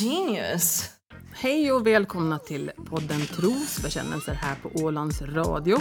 [0.00, 0.90] genius!
[1.32, 5.78] Hej och välkomna till podden Trosbekännelser här på Ålands Radio.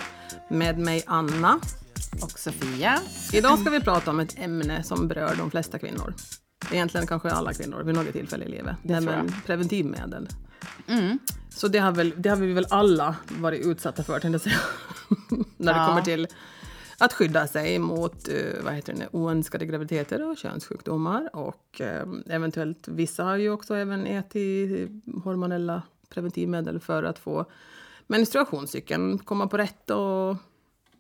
[0.50, 1.60] Med mig Anna.
[2.24, 3.00] Och Sofia.
[3.34, 6.14] Idag ska vi prata om ett ämne som berör de flesta kvinnor.
[6.72, 8.76] Egentligen kanske alla kvinnor vid något tillfälle i livet.
[8.84, 10.30] Det Nämligen preventivmedel.
[11.50, 14.60] Så det har, väl, det har vi väl alla varit utsatta för, tänkte jag säga.
[15.58, 15.88] När det Ja.
[15.88, 16.28] kommer till
[17.04, 21.36] att skydda sig mot eh, vad heter det, oönskade graviditeter och könssjukdomar.
[21.36, 24.92] Och eh, eventuellt, vissa har ju också även ätit
[25.24, 27.46] hormonella preventivmedel för att få
[28.08, 29.90] menstruationscykeln komma på rätt.
[29.90, 30.38] Och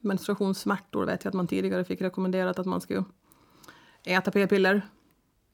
[0.01, 3.03] menstruationssmärtor vet jag att man tidigare fick rekommenderat att man skulle
[4.05, 4.81] äta p-piller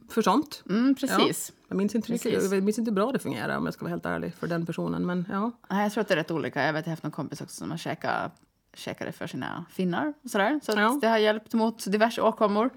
[0.09, 0.63] för sånt.
[0.69, 1.53] Mm, precis.
[1.67, 2.51] Jag minns, inte riktigt, Precis.
[2.51, 4.65] jag minns inte hur bra det fungerar om jag ska vara helt ärlig för den
[4.65, 5.05] personen.
[5.05, 5.51] Men ja.
[5.69, 6.65] Jag tror att det är rätt olika.
[6.65, 8.31] Jag vet att jag har haft någon kompis också som har käkat
[8.73, 10.59] käkade för sina finnar och sådär.
[10.63, 10.97] Så Ja.
[11.01, 12.69] det har hjälpt mot diverse åkommor.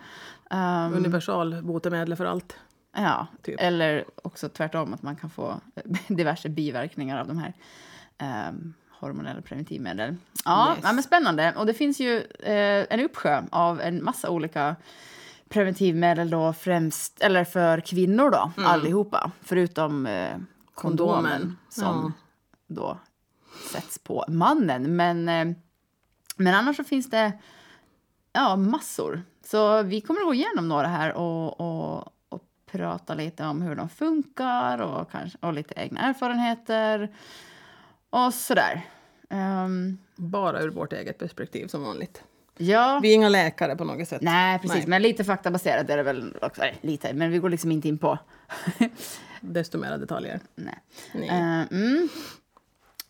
[0.50, 2.56] Um, Universal botemedel för allt.
[2.96, 3.56] ja, typ.
[3.60, 5.60] eller också tvärtom att man kan få
[6.08, 7.54] diverse biverkningar av de här
[8.48, 10.16] um, hormonella preventivmedel.
[10.44, 10.84] Ja, Yes.
[10.84, 11.54] ja, men spännande.
[11.56, 14.76] Och det finns ju eh, en uppsjö av en massa olika
[15.48, 19.30] preventivmedel då främst, eller för kvinnor då, allihopa.
[19.40, 20.36] Förutom eh,
[20.74, 21.40] kondomen, Mm.
[21.42, 22.12] Kondomen, som
[22.66, 22.98] då
[23.72, 24.96] sätts på mannen.
[24.96, 25.56] Men, eh,
[26.36, 27.32] men annars så finns det
[28.32, 29.22] ja, massor.
[29.44, 33.74] Så vi kommer att gå igenom några här och, och, och prata lite om hur
[33.74, 37.14] de funkar och, kanske, och lite egna erfarenheter
[38.10, 38.82] och sådär.
[39.30, 42.22] Um, Bara ur vårt eget perspektiv som vanligt.
[42.56, 43.00] ja.
[43.02, 44.22] Vi är inga läkare på något sätt.
[44.22, 44.78] Nej, precis.
[44.78, 44.86] Nej.
[44.86, 46.60] Men lite faktabaserat är det väl också.
[46.60, 48.18] Nej, lite, men vi går liksom inte in på...
[49.40, 50.40] Desto mera detaljer.
[50.54, 50.78] Nej.
[51.14, 51.28] Nej.
[51.28, 52.08] Eh, mm.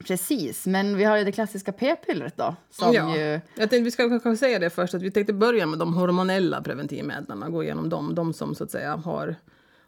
[0.06, 2.56] Precis, men vi har ju det klassiska p-pillret då.
[2.70, 3.16] Som ja.
[3.16, 3.22] ju...
[3.30, 6.62] Jag tänkte vi ska kanske säga det först att vi tänkte börja med de hormonella
[6.62, 7.52] preventivmedlen.
[7.52, 8.14] Gå igenom dem.
[8.14, 9.36] De som så att säga har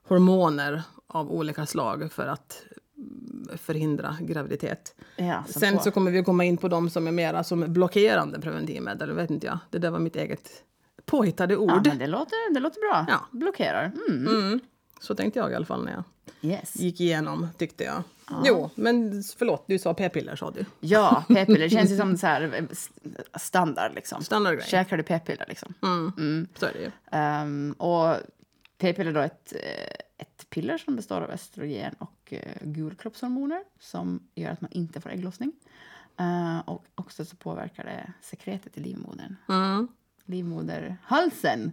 [0.08, 2.62] hormoner av olika slag för att
[3.56, 4.94] förhindra graviditet.
[5.16, 7.72] Ja, Sen på- så kommer vi att komma in på de som är mera som
[7.72, 9.12] blockerande preventivmedel.
[9.12, 9.58] Vet inte jag.
[9.70, 10.50] Det där var mitt eget
[11.06, 11.86] påhittade Ja, ord.
[11.86, 13.06] men det låter, det låter bra.
[13.08, 13.20] Ja.
[13.38, 13.92] Blockerar.
[14.08, 14.26] Mm.
[14.26, 14.60] Mm.
[15.04, 16.04] Så tänkte jag i alla fall när jag
[16.42, 16.76] Yes.
[16.76, 18.02] gick igenom, tyckte jag.
[18.44, 20.64] Jo, men förlåt, du sa p-piller sa du.
[20.80, 22.94] Ja, p-piller känns ju som så här eh, st-
[23.38, 24.22] standard liksom.
[24.24, 24.66] Standardgrej.
[24.68, 25.74] Käkar du p-piller liksom?
[25.82, 26.46] Mm.
[26.54, 26.90] Så är det ju.
[27.10, 28.16] Ehm, och
[28.78, 34.28] p-piller är då ett, eh, ett piller som består av östrogen och uh, gulkroppshormoner som
[34.34, 35.52] gör att man inte får ägglossning.
[36.18, 39.36] Eh, och också så påverkar det sekretet i livmodern.
[39.48, 39.88] Mm.
[40.24, 41.72] Livmoderhalsen.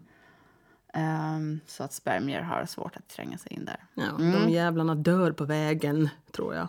[0.93, 3.77] Ehm, så att spermier har svårt att tränga sig in där.
[3.93, 6.67] Ja, De jävlarna dör på vägen, tror jag.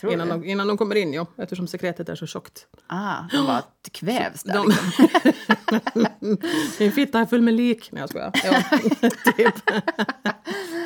[0.00, 1.26] Tror innan, de, innan de kommer in, ja.
[1.36, 2.66] Eftersom sekretet är så tjockt.
[2.86, 3.62] Ah, de bara
[3.92, 4.54] kvävs där.
[4.54, 6.36] De, liksom.
[6.78, 7.88] Min fitta är full med lik.
[7.92, 8.32] Nej, jag skojar.
[8.44, 8.62] Ja,
[9.36, 9.54] typ.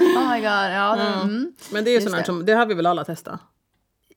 [0.01, 0.71] Oh my god.
[0.73, 1.53] Ja, mm.
[1.73, 3.41] Men det är ju sånt som, det har vi väl alla testat?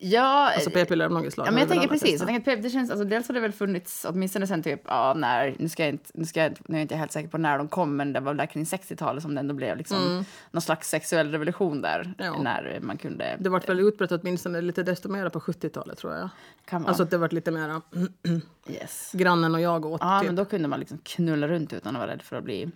[0.03, 1.47] Ja, Alltså p-piller av något slag.
[1.47, 2.19] Ja, men jag tänker precis.
[2.19, 5.13] Jag tänker, att det känns, alltså, dels har det väl funnits, åtminstone sen typ, ja,
[5.13, 7.29] när, nu ska jag inte, nu ska jag, inte- nu är jag inte helt säker
[7.29, 10.25] på när de kom, men det var där kring 60-talet som det ändå blev liksom
[10.51, 11.99] någon slags sexuell revolution där.
[12.01, 12.13] Mm.
[12.17, 12.41] Ja.
[12.41, 13.37] När man kunde...
[13.39, 16.29] Det vart väl utbrett åtminstone lite desto mer på 70-talet, tror jag.
[16.65, 16.89] kan vara.
[16.89, 17.81] Alltså att det vart lite mera
[18.69, 19.11] yes.
[19.13, 20.01] grannen och jag åt.
[20.03, 20.27] Ja, typ.
[20.27, 22.71] men då kunde man liksom knulla runt utan att vara rädd för att bli,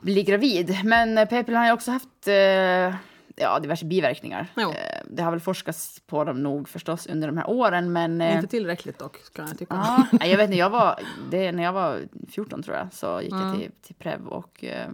[0.00, 0.78] bli gravid.
[0.84, 2.94] Men eh, p-piller har ju också haft eh,
[3.36, 4.46] ja, diverse biverkningar.
[4.56, 4.70] Jo.
[4.70, 8.20] Eh, det har väl forskats på dem nog förstås under de här åren, men...
[8.20, 9.74] eh, Inte tillräckligt dock, kan jag tycka.
[9.74, 11.00] Ja, jag vet inte, jag var,
[11.30, 12.00] det, när jag var
[12.30, 13.46] 14 tror jag så gick Mm.
[13.48, 14.88] jag till, till Prev och, eh,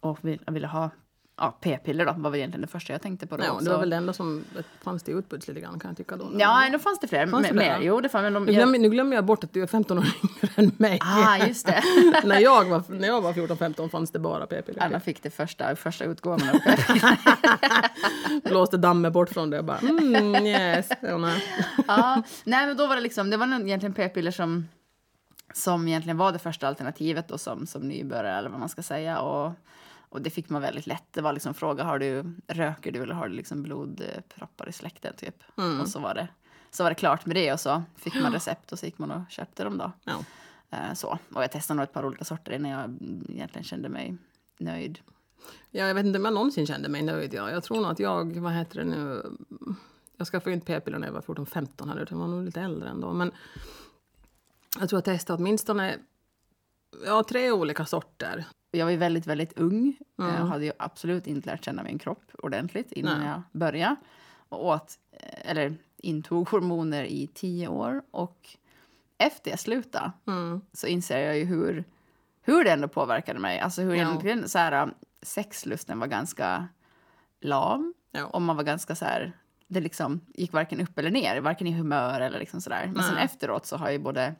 [0.00, 0.90] och vill, jag ville ha
[1.40, 3.44] ja, p-piller då, var väl egentligen det första jag tänkte på då.
[3.44, 4.44] Ja, det var väl det enda som
[4.82, 6.30] fanns det utbuds lite grann kan jag tycka då.
[6.38, 7.26] Ja, nu fanns det fler.
[7.26, 7.78] Fanns det mer?
[7.82, 9.98] Jo, det fanns, men de, Nu glömmer, nu glömmer jag bort att du är 15
[9.98, 10.98] år yngre än mig.
[11.02, 11.82] Ah, just det.
[12.24, 14.82] när, jag var, när jag var 14-15 fanns det bara p-piller.
[14.82, 17.18] Anna fick det första, första utgåvan av p-piller.
[18.48, 20.88] Blåste dammet bort från det och bara mm, yes.
[21.00, 22.66] Ja, nej.
[22.66, 24.68] men då var det liksom, det var egentligen p-piller som,
[25.54, 29.20] som egentligen var det första alternativet då som, som nybörjare eller vad man ska säga.
[29.20, 29.52] Och,
[30.10, 31.04] och det fick man väldigt lätt.
[31.10, 35.14] Det var liksom fråga, har du, röker du eller har du liksom blodproppar i släkten
[35.16, 35.42] typ?
[35.80, 36.28] Och så var, det,
[36.70, 39.10] så var det klart med det och så fick man recept och så gick man
[39.10, 39.92] och köpte dem då.
[40.04, 40.24] Ja.
[40.70, 41.18] Eh, så.
[41.34, 44.16] Och jag testade nog ett par olika sorter innan jag mm, egentligen kände mig
[44.58, 44.98] nöjd.
[45.70, 47.34] ja, jag vet inte om jag någonsin kände mig nöjd.
[47.34, 47.50] Ja.
[47.50, 49.22] Jag tror nog att jag, vad heter det nu,
[50.16, 52.60] jag skaffade ju inte p-piller när jag var 14-15 här, utan jag var nog lite
[52.60, 53.12] äldre ändå.
[53.12, 53.32] Men
[54.78, 55.98] jag tror jag testade åtminstone
[57.04, 58.46] ja, tre olika sorter.
[58.70, 59.96] Jag var väldigt, väldigt ung.
[60.18, 60.34] Mm.
[60.34, 63.28] Jag hade ju absolut inte lärt känna min kropp ordentligt innan Nej.
[63.28, 63.96] jag började.
[64.48, 68.02] Och åt, eh, eller intog hormoner i tio år.
[68.10, 68.48] Och
[69.18, 70.60] efter jag slutade Mm.
[70.72, 71.84] så inser jag ju hur,
[72.42, 73.60] hur det ändå påverkade mig.
[73.60, 74.02] Alltså hur Ja.
[74.02, 76.68] egentligen så här, sexlusten var ganska
[77.40, 78.26] lam Ja.
[78.26, 79.32] och man var ganska så här...
[79.72, 82.90] Det liksom gick varken upp eller ner, varken i humör eller liksom sådär.
[82.94, 84.34] Men sen efteråt så har ju både...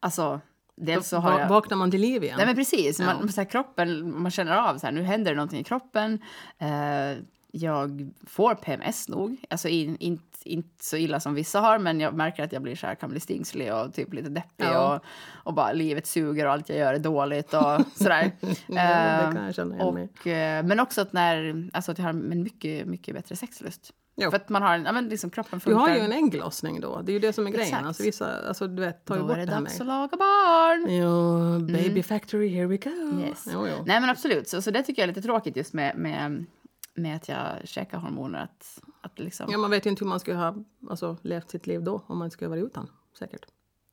[0.00, 0.40] Alltså,
[0.80, 1.48] dels så har jag...
[1.48, 2.34] vaknar man till liv igen.
[2.36, 3.06] Nej men precis, Ja.
[3.06, 6.18] man, så här, kroppen, man känner av så här, nu händer det någonting i kroppen.
[6.58, 6.68] Eh,
[7.50, 12.14] jag får PMS nog, alltså in, inte inte så illa som vissa har men jag
[12.14, 14.94] märker att jag blir så här, kan bli stingslig och typ lite deppig Ja.
[14.96, 15.02] och,
[15.32, 18.30] och bara livet suger och allt jag gör är dåligt och sådär.
[18.40, 18.74] Ja, det
[19.24, 22.04] kan Eh, jag känna igen mig och, eh, men också att när, alltså att jag
[22.04, 23.92] har en mycket, mycket bättre sexlust.
[24.20, 24.30] Ja.
[24.30, 25.80] För att man har, en- ja men liksom kroppen Du funkar.
[25.80, 27.02] har ju en ägglossning då.
[27.02, 27.68] Det är ju det som är grejen.
[27.68, 27.86] Exakt.
[27.86, 29.80] Alltså, vissa, alltså, du vet, tar ju Då bort är det det här dags med...
[29.80, 30.96] att laga barn.
[30.96, 33.20] Ja, baby factory, here we go.
[33.20, 33.48] Yes.
[33.52, 33.84] Jo, jo.
[33.86, 36.46] Nej men absolut, så, så det tycker jag är lite tråkigt just med, med,
[36.94, 38.42] med att jag käkar hormoner.
[38.42, 39.46] Att, att liksom...
[39.52, 40.54] Ja, man vet ju inte hur man skulle ha
[40.90, 42.88] alltså, levt sitt liv då om man skulle vara utan.
[43.18, 43.46] Säkert.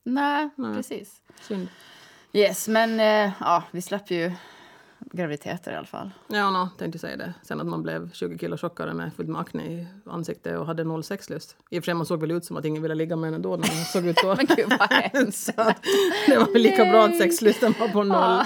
[0.06, 0.76] Nej, Nej.
[0.76, 1.22] precis.
[1.42, 1.68] Synd.
[2.34, 4.32] Yes, men eh, ja, vi slapp ju
[5.12, 6.12] graviditeter i alla fall.
[6.28, 7.34] Ja, no, tänkte säga det.
[7.44, 10.84] Sen att man blev 20 kilo tjockare med fullt med akne i ansiktet och hade
[10.84, 11.56] noll sexlust.
[11.70, 13.34] I och för sig man såg väl ut som att ingen ville ligga med en
[13.34, 14.28] ändå när man såg ut så.
[14.38, 15.56] Men gud vad hemskt.
[16.28, 18.46] det var väl lika bra att sexlusten var på noll.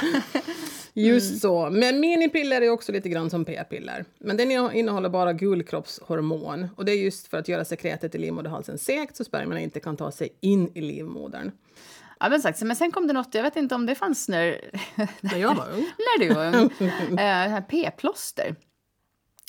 [0.93, 1.39] Just Mm.
[1.39, 1.69] så.
[1.69, 4.05] Men minipiller är också lite grann som p-piller.
[4.17, 6.67] Men den innehåller bara gulkroppshormon.
[6.75, 9.97] Och det är just för att göra sekretet i livmoderhalsen segt så spermierna inte kan
[9.97, 11.51] ta sig in i livmodern.
[12.19, 14.61] Ja, men, sagt, men sen kom det något, jag vet inte om det fanns när,
[15.21, 15.81] När jag var ung.
[15.97, 18.55] när du var ung, eh, p-plåster.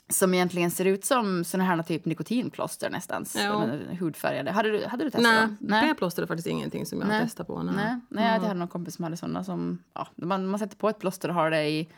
[0.08, 3.25] Som egentligen ser ut som såna här typ nikotinplåster nästan.
[3.37, 3.67] Ja.
[4.00, 4.50] Hudfärgade.
[4.50, 5.56] Hade du, hade du testat Nej?
[5.61, 5.88] Nej.
[5.88, 7.62] p-plåster är faktiskt ingenting som jag har testat på.
[7.62, 7.75] Nej.
[7.75, 9.82] Nej, nej jag hade någon kompis som hade såna som...
[9.94, 11.88] Ja, man, man sätter på ett plåster och har det i...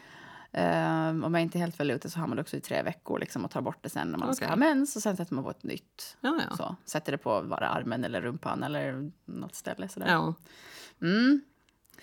[0.54, 2.82] Um, om jag inte är helt väl ute så har man det också i tre
[2.82, 4.52] veckor liksom, och tar bort det sen när man ska Okej.
[4.52, 4.96] ha mens.
[4.96, 6.16] Och sen sätter man på ett nytt.
[6.20, 6.56] Ja, ja.
[6.56, 9.88] Så, sätter det på bara armen eller rumpan eller något ställe.
[9.88, 10.06] Sådär.
[10.08, 10.34] ja.
[11.00, 11.40] Mm.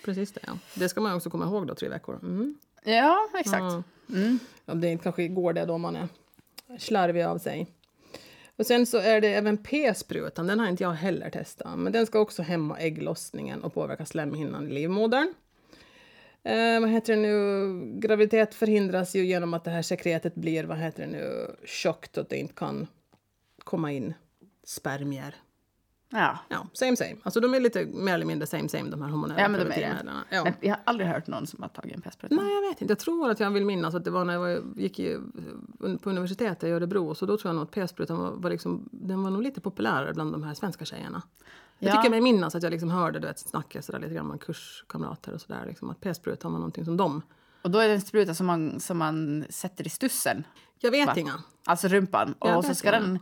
[0.04, 0.52] Precis det, ja.
[0.74, 2.18] Det ska man också komma ihåg då, tre veckor.
[2.22, 2.58] Mm.
[2.84, 3.62] ja, exakt.
[3.62, 3.82] Ja.
[4.08, 4.38] Mm.
[4.64, 6.08] Om det kanske går det då man är
[6.78, 7.66] slarvig av sig.
[8.56, 11.78] Och sen så är det även p-sprutan, den har inte jag heller testat.
[11.78, 15.34] Men den ska också hämma ägglossningen och påverka slemhinnan i livmodern.
[16.42, 18.00] Eh, vad heter det nu?
[18.00, 22.22] Graviditet förhindras ju genom att det här sekretet blir, vad heter det nu, tjockt och
[22.22, 22.86] att det inte kan
[23.64, 24.14] komma in
[24.64, 25.34] spermier.
[26.12, 26.38] Ja.
[26.48, 27.16] Ja, same same.
[27.22, 29.72] Alltså de är lite mer eller mindre same same de här hormonella Ja, men de
[29.72, 30.12] är det.
[30.30, 30.44] Ja.
[30.44, 32.34] Men jag har aldrig hört någon som har tagit en p-spruta.
[32.34, 32.92] Nej, jag vet inte.
[32.92, 35.18] Jag tror att jag vill minnas att det var när jag var, gick i,
[36.02, 37.14] på universitetet i Örebro.
[37.14, 40.14] Så då tror jag nog att p-sprutan var, var, liksom, den var nog lite populärare
[40.14, 41.22] bland de här svenska tjejerna.
[41.82, 41.96] Jag Ja.
[41.96, 45.32] tycker mig minnas att jag liksom hörde du vet, snacka sådär lite grann med kurskamrater
[45.34, 45.64] och sådär.
[45.66, 47.22] Liksom, att p-sprutan var någonting som de.
[47.62, 50.44] Och då är det en spruta som man, som man sätter i stussen.
[50.78, 51.14] Jag vet Va?
[51.16, 51.34] inga.
[51.66, 52.32] Alltså rumpan.
[52.38, 53.02] Och så ska jag.
[53.02, 53.18] den...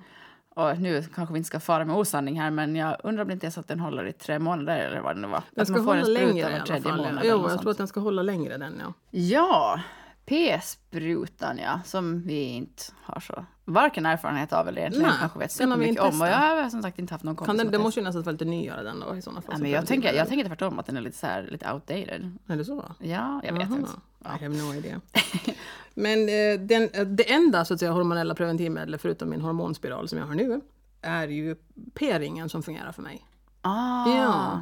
[0.54, 3.34] Och nu kanske vi inte ska fara med osanning här men jag undrar om det
[3.34, 5.42] inte är så att den håller i tre månader eller vad det nu var.
[5.50, 7.20] Den ska hålla längre i alla fall.
[7.24, 8.92] Jo, jag tror att den ska hålla längre den ja.
[9.10, 9.80] Ja,
[10.28, 15.50] p-sprutan ja, som vi inte har så varken erfarenhet av eller egentligen Nej, kanske vet
[15.50, 16.20] vi supermycket inte om.
[16.20, 18.32] Och jag har som sagt inte haft någon kompis den, det måste ju nästan vara
[18.32, 19.54] lite nyare den då i sådana fall.
[19.54, 22.38] Ja, men jag, tänker, jag tänker tvärtom att den är lite, så här, lite outdated.
[22.46, 22.92] Är det så?
[22.98, 23.76] Ja, jag vet Aha.
[23.76, 23.90] inte.
[24.24, 25.00] I have no idea.
[25.94, 30.18] Men eh, den, eh, det enda så att säga, hormonella preventivmedlet förutom min hormonspiral som
[30.18, 30.60] jag har nu
[31.02, 31.56] är ju
[31.94, 33.24] p-ringen som fungerar för mig.
[33.62, 34.60] Ah, Ja.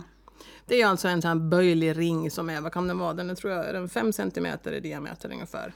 [0.66, 3.14] Det är alltså en sån här böjlig ring som är, vad kan den vara?
[3.14, 5.72] Den är, tror jag är den 5 centimeter i diameter ungefär.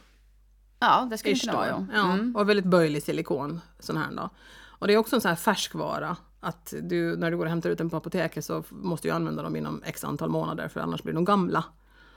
[0.81, 1.67] ja det skulle kunna vara.
[1.67, 1.85] Ja.
[1.93, 2.37] Ja, Mm.
[2.37, 3.61] och väldigt böjlig silikon.
[3.79, 4.31] Sån här då.
[4.69, 6.17] Och det är också en sån här färskvara.
[6.41, 9.43] Att du, när du går och hämtar ut den på apoteket så måste du använda
[9.43, 11.65] dem inom x antal månader för annars blir de gamla.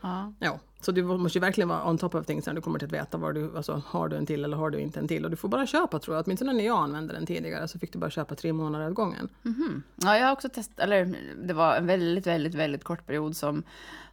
[0.02, 0.34] Ja.
[0.40, 2.86] Ja, så du måste ju verkligen vara on top of things när du kommer till
[2.88, 5.26] att veta var du, alltså, har du en till eller har du inte en till.
[5.26, 7.94] Och du får bara köpa tror jag, åtminstone när jag använde den tidigare så fick
[7.94, 9.30] du bara köpa tre månader åt gången.
[9.42, 9.84] Mhm.
[9.96, 13.64] Ja, jag har också testat, eller det var en väldigt, väldigt, väldigt kort period som,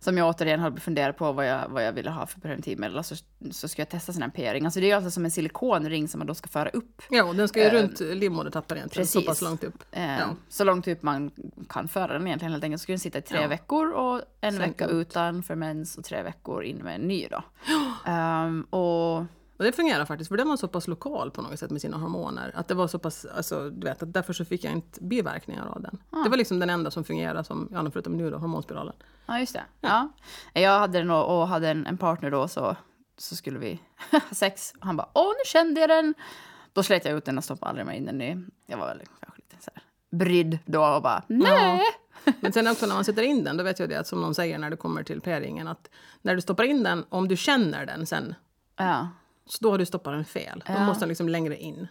[0.01, 2.99] som jag återigen hade funderat på vad jag, vad jag ville ha för preventivmedel.
[2.99, 3.15] Och så,
[3.51, 4.65] så ska jag testa sån här p-ring.
[4.65, 7.03] Alltså det är ju alltså som en silikonring som man då ska föra upp.
[7.11, 9.29] Ja, och den ska ju Eh, runt livmodertappen egentligen, så precis.
[9.29, 9.83] pass långt upp.
[9.93, 10.27] Eh, Ja.
[10.49, 11.31] Så långt upp man
[11.69, 12.81] kan föra den egentligen helt enkelt.
[12.81, 13.49] Så ska den sitta i tre Ja.
[13.49, 14.93] veckor och en Sen vecka ut.
[15.09, 17.43] utan för mens och tre veckor in med en ny då.
[18.11, 19.17] Ehm, och
[19.61, 21.97] Och det fungerar faktiskt, för den var så pass lokal på något sätt med sina
[21.97, 22.53] hormoner.
[22.55, 25.67] Att det var så pass, alltså du vet, att därför så fick jag inte biverkningar
[25.67, 25.99] av den.
[26.11, 26.23] Ah.
[26.23, 28.95] Det var liksom den enda som fungerade som, ja förutom nu då, hormonspiralen.
[29.27, 29.65] Ja, just det.
[29.81, 30.09] Ja.
[30.53, 32.77] Jag hade den och, och hade en, en partner då så,
[33.19, 34.73] så skulle vi ha sex.
[34.81, 36.15] Och han bara, åh nu kände jag den.
[36.73, 38.45] Då slet jag ut den och stoppade aldrig mer in den i.
[38.67, 39.83] Jag var väl kanske lite så här
[40.19, 41.83] brydd då och bara, nej.
[42.41, 44.35] Men sen också när man sätter in den, då vet jag det att som de
[44.35, 45.91] säger när det kommer till p-ringen, att
[46.23, 48.35] när du stoppar in den, om du känner den sen,
[48.77, 49.09] Ja.
[49.47, 50.63] så då har du stoppat den fel.
[50.67, 50.87] Då Ja.
[50.87, 51.89] måste den liksom längre in.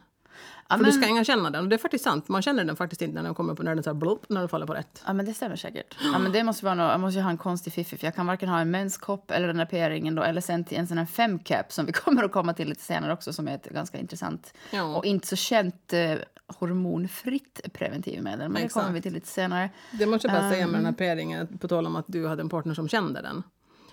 [0.72, 1.64] Ja, För men, du ska inga känna den.
[1.64, 2.28] Och det är faktiskt sant.
[2.28, 4.40] Man känner den faktiskt inte när den kommer på när den så här blopp, när
[4.40, 5.04] den faller på rätt.
[5.08, 5.96] ja, men det stämmer säkert.
[6.14, 8.16] Ja, men det måste vara något, jag måste ju ha en konstig fiffi för jag
[8.16, 10.98] kan varken ha en menskopp eller den där p-ringen då eller sen till en sån
[10.98, 13.98] här femcap som vi kommer att komma till lite senare också som är ett ganska
[13.98, 14.84] intressant Ja.
[14.98, 16.14] och inte så känt eh,
[16.48, 18.40] hormonfritt preventivmedel.
[18.40, 18.90] Men det kommer Exakt.
[18.96, 19.70] vi till lite senare.
[19.92, 20.86] Det måste jag bara säga med den Ehm.
[20.86, 23.44] här p-ringen, på tal om att du hade en partner som kände den.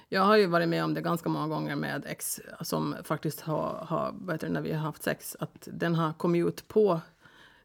[0.09, 3.87] Jag har ju varit med om det ganska många gånger med ex som faktiskt har,
[3.89, 7.01] har heter det, när vi har haft sex, att den har kommit ut på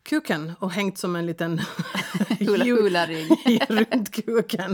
[0.04, 1.60] kuken och hängt som en liten
[2.40, 3.30] hula-ring.
[3.70, 4.72] runt kuken.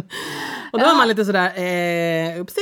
[0.73, 2.61] Och då är man lite sådär, eh, upsi.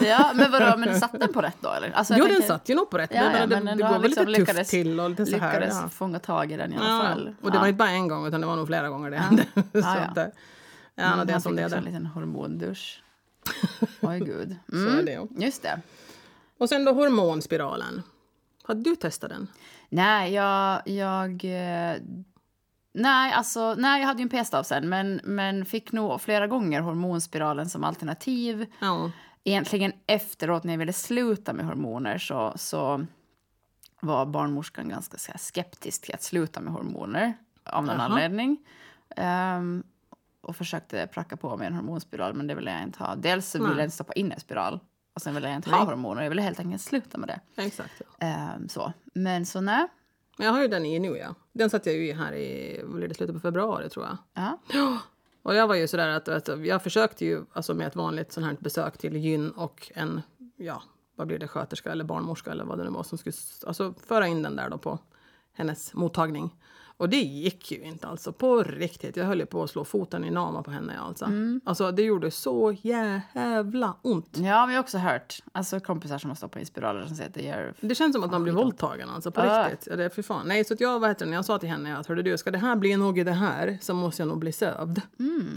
[0.00, 1.90] Ja, men vadå, men satt den på rätt då eller?
[1.90, 3.10] Alltså, Jo, den tänker- satt ju nog på rätt.
[3.14, 5.26] Ja, det, ja, det, men det ändå går väl liksom lite tufft till och lite
[5.26, 5.52] så här.
[5.60, 5.88] lyckades Ja.
[5.88, 7.34] fånga tag i den i alla Ja, fall.
[7.42, 7.60] och det ja.
[7.60, 9.44] var inte bara en gång, utan det var nog flera gånger det hände.
[9.54, 9.96] så ja.
[9.96, 10.24] att, eh,
[10.94, 11.66] ja, Mm, det är som det är.
[11.66, 11.90] också en det.
[11.90, 13.02] liten hormondusch.
[14.00, 14.56] Oj, gud.
[14.68, 15.28] Så är Mm, det ju.
[15.46, 15.80] just det.
[16.58, 18.02] Och sen då hormonspiralen.
[18.62, 19.46] Har du testat den?
[19.88, 20.88] Nej, jag...
[20.88, 21.96] jag eh,
[22.92, 26.80] nej, alltså, nej, jag hade ju en p-stav sen men, men fick nog flera gånger
[26.80, 28.66] hormonspiralen som alternativ.
[28.80, 29.10] Ja.
[29.44, 33.06] Egentligen efteråt när jag ville sluta med hormoner så, så
[34.00, 37.34] var barnmorskan ganska skeptisk till att sluta med hormoner
[37.64, 38.04] av någon Jaha.
[38.04, 38.56] anledning.
[39.16, 39.82] Ehm,
[40.44, 43.14] och försökte pracka på mig en hormonspiral, men det ville jag inte ha.
[43.16, 44.80] Dels så ville jag inte stoppa in en spiral
[45.14, 45.78] och sen ville jag inte Nej.
[45.78, 46.22] ha hormoner.
[46.22, 47.62] Jag ville helt enkelt sluta med det.
[47.62, 47.92] Exakt.
[47.98, 48.26] Ja.
[48.26, 48.92] Ehm, så.
[49.14, 49.86] Men så nej.
[50.38, 51.34] Men jag har ju den i nu, ja.
[51.52, 54.16] Den satte jag ju i här i slutet på februari, tror jag.
[54.34, 54.58] Ja.
[55.42, 58.46] Och jag var ju sådär att, att jag försökte ju alltså med ett vanligt sånt
[58.46, 60.22] här besök till gyn och en,
[60.56, 60.82] ja,
[61.16, 63.34] vad blir det, sköterska eller barnmorska eller vad det nu var som skulle
[63.66, 64.98] alltså, föra in den där då på
[65.52, 66.54] hennes mottagning.
[66.96, 69.16] Och det gick ju inte alltså, på riktigt.
[69.16, 71.28] Jag höll på att slå foten i nama på henne alltså.
[71.64, 74.28] Alltså det gjorde så jävla ont.
[74.32, 77.34] Ja, jag har också hört alltså, kompisar som har stoppat in spiraler som säger att
[77.34, 77.74] det gör...
[77.80, 79.68] Det känns som att man blir våldtagen alltså, på Ah.
[79.68, 79.88] riktigt.
[79.90, 80.48] Ja, det är för fan.
[80.48, 82.38] Nej, så att jag, vad heter det, när jag sa till henne att hörde du,
[82.38, 85.00] ska det här bli nog i det här så måste jag nog bli sövd.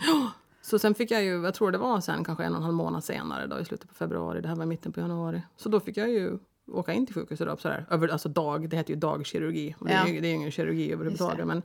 [0.08, 0.32] Ja.
[0.62, 2.76] Så sen fick jag ju, jag tror det var sen kanske en och en halv
[2.76, 5.42] månad senare då i slutet på februari, det här var mitten på januari.
[5.58, 6.38] Så då fick jag ju
[6.68, 9.76] åka in till sjukhuset då, sådär, över, alltså dag, det heter ju dagkirurgi.
[9.80, 10.22] Och Det, är, Ja.
[10.22, 11.48] det är ingen kirurgi överhuvudtaget.
[11.48, 11.62] Men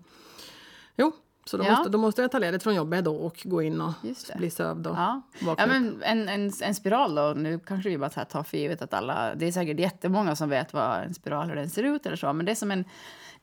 [0.97, 1.13] jo,
[1.45, 1.71] så då, Ja.
[1.77, 3.93] måste, då måste jag ta ledigt från jobbet då och gå in och
[4.37, 5.23] bli sövd och Ja.
[5.41, 8.95] Ja, men en, en, en spiral då, nu kanske vi bara tar för givet att
[8.95, 12.17] alla, det är säkert jättemånga som vet vad en spiral, hur den ser ut eller
[12.17, 12.85] så, men det är som, en,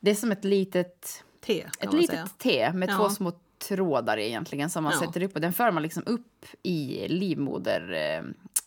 [0.00, 2.26] det är som ett litet, Te, kan ett litet säga.
[2.38, 2.96] T med Ja.
[2.96, 3.32] två små
[3.68, 5.06] trådar egentligen som man Ja.
[5.06, 7.92] sätter upp och den för man liksom upp i livmoder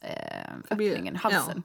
[0.03, 1.63] eh, öppningen, halsen.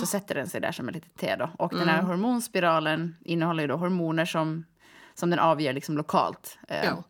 [0.00, 1.50] Så sätter den sig där som ett litet T då.
[1.58, 4.64] Och den här hormonspiralen innehåller ju då hormoner som,
[5.14, 6.58] som den avger liksom lokalt.
[6.68, 7.02] Eh, Ja.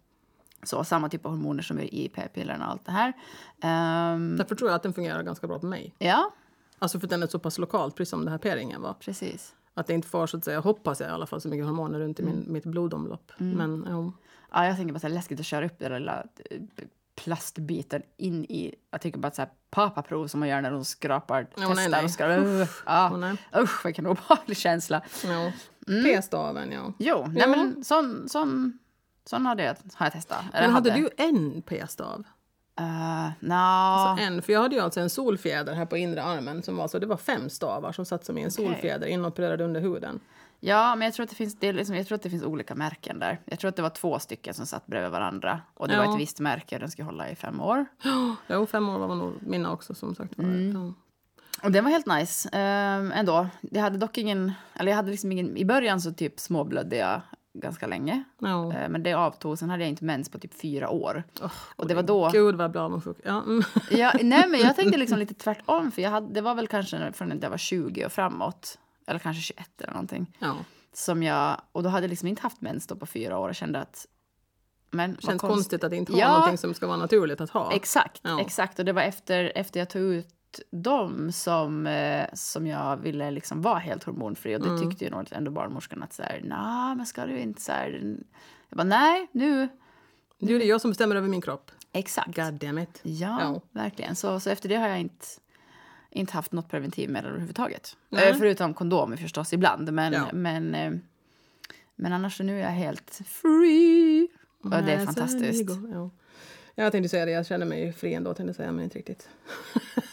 [0.62, 3.12] Så samma typ av hormoner som är i p-pillerna och allt det här.
[3.62, 5.94] Ehm, Därför tror jag att den fungerar ganska bra på mig.
[5.98, 6.30] ja,
[6.78, 8.92] Alltså för den är så pass lokalt, precis som det här p-ringen var.
[8.94, 9.54] precis.
[9.74, 11.98] Att det inte får, så att säga, hoppas jag i alla fall, så mycket hormoner
[11.98, 13.32] runt i min, mitt blodomlopp.
[13.38, 14.12] Men ja.
[14.52, 16.60] Ja, jag tänker bara så här läskigt att köra upp den där lilla eh,
[17.24, 18.74] plastbiten in i...
[18.90, 21.90] Jag tänker bara så här papaprov som man gör när de skrapar, Ja, nej, testar
[21.90, 22.04] nej.
[22.04, 22.38] och skrapar.
[22.38, 23.10] Uh, ja.
[23.12, 23.36] Åh, nej.
[23.56, 25.02] Usch, vilken obehaglig känsla.
[25.24, 25.52] Mm.
[26.04, 26.92] P-staven, ja.
[26.98, 27.46] Jo, nej, Ja.
[27.46, 28.78] men sån, sån,
[29.24, 30.44] sån hade jag, har jag testat.
[30.52, 31.02] Eller Men hade hade.
[31.02, 32.24] du en p-stav?
[32.80, 33.54] Uh, no.
[33.54, 36.88] Alltså en, för jag hade ju alltså en solfjäder här på inre armen som var
[36.88, 38.66] så det var fem stavar som satt som i en Okej.
[38.66, 40.20] solfjäder inopererad under huden.
[40.60, 42.74] Ja, men jag tror, att det finns, det liksom, jag tror att det finns olika
[42.74, 43.40] märken där.
[43.44, 45.60] Jag tror att det var två stycken som satt bredvid varandra.
[45.74, 46.04] Och det Ja.
[46.04, 47.86] var ett visst märke den skulle hålla i fem år.
[48.48, 50.38] Jo, fem år var nog mina också som sagt.
[50.38, 50.72] Mm.
[50.76, 50.92] Ja.
[51.62, 53.48] Och den var helt nice um, ändå.
[53.60, 57.20] Jag hade dock ingen, eller jag hade liksom ingen, i början så typ småblödde jag
[57.54, 58.24] ganska länge.
[58.38, 58.72] Ja.
[58.72, 61.24] Eh, men det avtog, sen hade jag inte mens på typ fyra år.
[61.42, 62.30] Oh, Och det var då...
[62.32, 63.16] Gud vad blev avundsjuk.
[63.24, 63.62] Ja, mm.
[63.90, 67.12] Ja, nej men jag tänkte liksom lite tvärtom för jag hade, det var väl kanske
[67.12, 68.78] från att jag var 20 och framåt.
[69.08, 70.36] Eller kanske 21 eller någonting.
[70.38, 70.56] ja.
[70.92, 73.54] Som jag, och då hade jag liksom inte haft mens då på fyra år och
[73.54, 74.06] kände att...
[74.90, 76.32] Men Känns konst- konstigt att inte ha Ja.
[76.32, 77.72] någonting som ska vara naturligt att ha.
[77.72, 78.40] Exakt, Ja.
[78.40, 78.78] exakt.
[78.78, 80.34] Och det var efter, efter jag tog ut
[80.70, 84.56] dem som, eh, som jag ville liksom vara helt hormonfri.
[84.56, 84.90] Och det Mm.
[84.90, 88.16] tyckte ju nog ändå barnmorskan att så här, nej men ska du inte så här.
[88.68, 89.68] Jag bara, nej, nu.
[90.38, 91.70] Nu är det jag som bestämmer över min kropp.
[91.92, 92.36] Exakt.
[92.36, 93.00] God damn it.
[93.02, 93.60] Ja, Ja.
[93.70, 94.16] verkligen.
[94.16, 95.26] Så, så efter det har jag inte,
[96.10, 97.96] inte haft något preventivmedel överhuvudtaget.
[98.08, 98.28] Nej.
[98.30, 99.92] Eh, förutom kondomer förstås ibland.
[99.92, 100.28] Men, Ja.
[100.32, 100.92] men, eh,
[101.96, 104.28] men annars nu är jag helt free.
[104.62, 105.70] Och det är fantastiskt.
[105.92, 106.10] Ja.
[106.82, 109.28] Jag tänkte säga det, jag känner mig fri ändå, tänkte säga, men inte riktigt.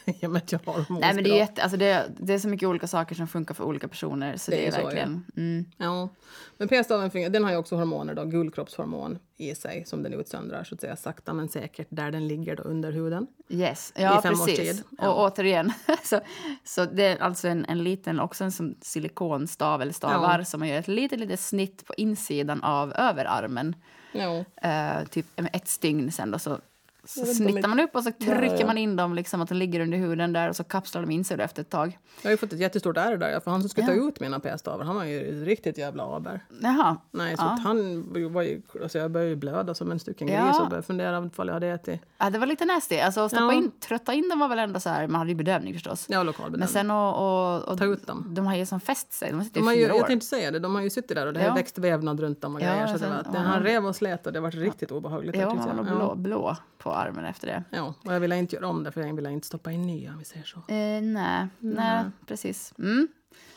[0.05, 2.39] I och med att jag har Nej, men det är, jätte, alltså det, det är
[2.39, 4.38] så mycket olika saker som funkar för olika personer.
[4.38, 5.25] Så det, Det är är, så, verkligen...
[5.38, 5.65] Mm.
[5.77, 6.10] Ja.
[6.57, 10.75] Men p-staven den har ju också hormoner, då, guldkroppshormon i sig som den utsöndrar så
[10.75, 13.27] att säga sakta men säkert där den ligger då under huden.
[13.50, 14.69] Yes, ja I fem års precis.
[14.69, 14.84] tid.
[14.98, 15.10] Ja.
[15.10, 15.72] Och återigen,
[16.03, 16.19] så,
[16.63, 20.69] så det är alltså en, en liten, också en som silikonstav eller stavar som man
[20.69, 23.75] gör ett litet, litet snitt på insidan av överarmen.
[24.15, 24.45] Ja.
[24.69, 26.60] Eh, typ ett stygn sen då så,
[27.06, 28.66] så snittar man upp och så trycker ja.
[28.66, 31.24] man in dem liksom att de ligger under huden där och så kapslar de in
[31.24, 32.00] sig efter ett tag.
[32.22, 33.94] Jag har ju fått ett jättestort ärr där, för han som skulle Ja.
[34.02, 36.46] ta ut mina p-stavar, han var ju riktigt jävla aber.
[36.62, 36.98] Jaha.
[37.12, 37.58] Nej, så Ja.
[37.64, 40.46] han var ju, alltså jag började ju blöda som en stycken Ja.
[40.46, 42.02] gris och började fundera ifall jag hade ätit.
[42.18, 42.98] Ja, det var lite nasty.
[43.00, 45.36] Alltså att stoppa in, trötta in dem var väl ändå så här, man hade ju
[45.36, 46.06] bedövning förstås.
[46.10, 46.60] Ja, lokalbedömning.
[46.60, 48.26] Men sen och, och, och Ta ut dem.
[48.36, 49.98] de har ju som fäst sig, de har suttit De har i fyra år.
[50.00, 51.54] jag tänkte säga det, de har ju suttit där och det har Ja.
[51.54, 52.88] växt vävnad runt dem och grejer.
[52.88, 53.40] Så det sen- var, att ja.
[53.40, 55.36] han rev och slet och det var riktigt obehagligt.
[55.36, 55.74] Ja, jag.
[55.74, 57.64] var blå, blå på armen efter det.
[57.70, 60.12] Ja, och jag ville inte göra om det för jag ville inte stoppa in nya
[60.12, 60.58] om vi säger så.
[60.58, 62.74] Eh, nej, nej, precis.
[62.80, 63.08] Mm.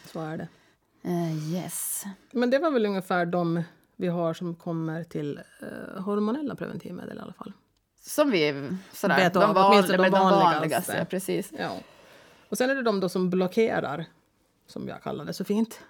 [0.05, 0.49] Så är det.
[1.03, 2.05] Eh, yes.
[2.33, 3.63] Men det var väl ungefär de
[3.97, 7.53] vi har som kommer till eh, hormonella preventivmedel i alla fall.
[8.01, 10.55] Som vi sådär, Vet de, val, åtminstone de, vanligaste.
[10.55, 10.97] vanligaste.
[10.99, 11.53] Ja, precis.
[11.59, 11.71] Ja.
[12.49, 14.05] Och sen är det de då som blockerar,
[14.67, 15.81] som jag kallar det så fint.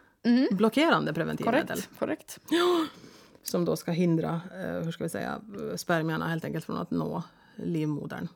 [0.50, 1.67] Blockerande preventivmedel.
[1.67, 1.99] Korrekt.
[1.99, 2.38] korrekt.
[3.43, 5.40] Som då ska hindra, eh, hur ska vi säga,
[5.76, 7.23] spermierna helt enkelt från att nå
[7.62, 8.29] livmodern.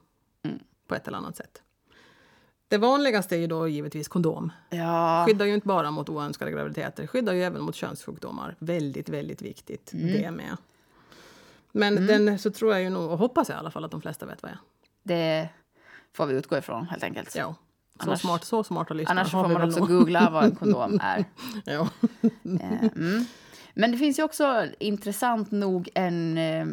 [0.87, 1.62] På ett eller annat sätt.
[2.69, 4.52] Det vanligaste är ju då givetvis kondom.
[4.71, 8.57] Ja, Skyddar ju inte bara mot oönskade graviditeter, skyddar ju även mot könssjukdomar.
[8.59, 10.57] Väldigt, väldigt viktigt det med.
[11.73, 14.00] Men den så tror jag ju nog, och hoppas jag i alla fall att de
[14.00, 14.62] flesta vet vad jag är.
[15.43, 15.49] det
[16.12, 17.35] får vi utgå ifrån helt enkelt.
[17.37, 17.55] Ja.
[18.00, 19.88] Så Annars- smart, så smarta lyssnare Annars har får man också nog.
[19.88, 21.25] googla vad en kondom är.
[21.64, 21.88] Ja.
[22.61, 23.25] Eh, mm.
[23.75, 26.67] Men det finns ju också intressant nog en, eh,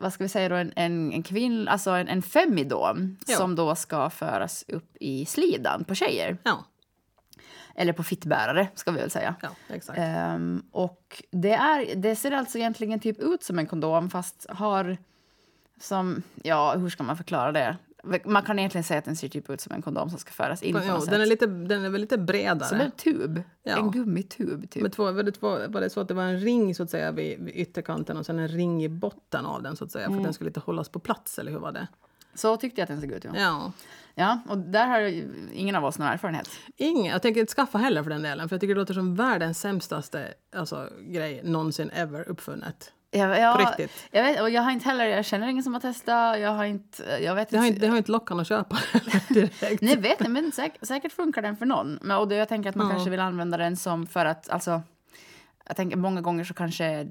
[0.00, 3.36] vad ska vi säga då, en, en, en kvinn, alltså en, en femidom Ja.
[3.36, 6.36] som då ska föras upp i slidan på tjejer.
[6.42, 6.64] ja,
[7.74, 9.34] Eller på fittbärare ska vi väl säga.
[9.42, 9.98] ja, exakt.
[9.98, 14.96] Ehm, och det, är, det ser alltså egentligen typ ut som en kondom fast har
[15.80, 17.76] som, ja hur ska man förklara det?
[18.24, 20.62] Man kan egentligen säga att den ser typ ut som en kondom som ska föras
[20.62, 22.68] in på något den, är lite, den är väl lite bredare.
[22.68, 23.76] Som en tub, Ja.
[23.78, 24.82] en gummitub typ.
[24.82, 26.90] Med två, var, det två, var det så att det var en ring så att
[26.90, 30.04] säga vid, vid ytterkanten och sen en ring i botten av den så att säga
[30.04, 30.20] för Mm.
[30.20, 31.86] att den skulle lite hållas på plats eller hur var det?
[32.34, 33.24] Så tyckte jag att den såg ut.
[33.24, 33.30] Ja.
[33.36, 33.72] Ja.
[34.14, 35.00] ja, och där har
[35.52, 36.50] ingen av oss någon erfarenhet.
[36.76, 39.14] Ingen, jag tänker inte skaffa heller för den delen för jag tycker det låter som
[39.16, 42.92] världens sämstaste alltså, grej någonsin ever uppfunnet.
[43.12, 44.08] Jag, jag, På riktigt.
[44.10, 46.64] Jag, vet, och jag har inte heller, jag känner ingen som har testat, jag har
[46.64, 47.80] inte, jag vet Det har inte.
[47.80, 48.78] det har inte lockat att köpa
[49.28, 49.82] direkt.
[49.82, 51.98] Nej, vet inte, men säkert, säkert funkar den för någon.
[52.02, 52.92] Men, och det, jag tänker att man Ja.
[52.92, 54.82] kanske vill använda den som för att, alltså,
[55.66, 57.08] jag tänker många gånger så kanske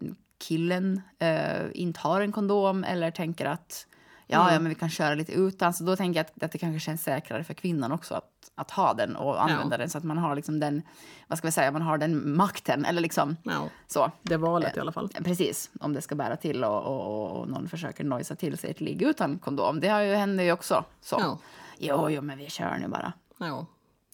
[0.47, 3.85] killen eh, inte har en kondom eller tänker att
[4.31, 4.53] ja, Mm.
[4.53, 5.73] ja, men vi kan köra lite utan.
[5.73, 8.71] Så då tänker jag att, att det kanske känns säkrare för kvinnan också att, att
[8.71, 9.77] ha den och använda Ja.
[9.77, 10.81] den så att man har liksom den,
[11.27, 14.11] vad ska vi säga, man har den makten eller liksom Ja, så.
[14.21, 15.09] det valet i alla fall.
[15.23, 18.81] Precis, om det ska bära till och, och, och någon försöker nojsa till sig ett
[18.81, 19.79] ligg utan kondom.
[19.79, 20.83] Det har ju, händer ju också.
[21.01, 21.15] Så.
[21.19, 21.37] Ja.
[21.77, 23.13] Jo, jo, men vi kör nu bara.
[23.37, 23.65] Ja,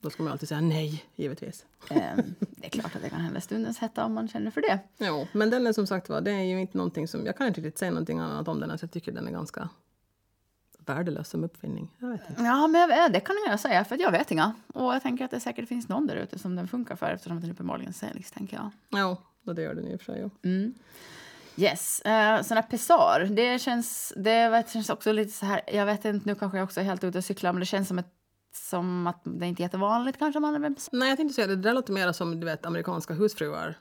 [0.01, 1.65] då ska man alltid säga nej, givetvis.
[1.89, 4.79] Ehm, det är klart att det kan hända stundens hetta om man känner för det.
[4.97, 7.47] Jo, men den är som sagt var, det är ju inte någonting som, jag kan
[7.47, 9.69] inte riktigt säga någonting annat om den, alltså jag tycker den är ganska
[10.85, 11.95] värdelös som uppfinning.
[11.99, 12.43] Jag vet inte.
[12.43, 14.53] Ja, men jag, det kan jag säga, för jag vet inga.
[14.73, 17.41] Och jag tänker att det säkert finns någon där ute som den funkar för eftersom
[17.41, 18.71] den uppenbarligen säljs, tänker jag.
[18.99, 20.21] Ja, och det gör den i och för sig.
[20.21, 20.29] Jo.
[20.43, 20.73] Mm.
[21.57, 22.01] Yes.
[22.05, 26.05] Uh, sån här pessar, det känns, det vet, känns också lite så här, jag vet
[26.05, 28.13] inte, nu kanske jag också är helt ute och cyklar, men det känns som, ett,
[28.53, 30.81] som att det inte är jättevanligt kanske man använder.
[30.91, 33.77] Nej, jag tänkte säga det, det där låter mer som du vet, amerikanska husfruar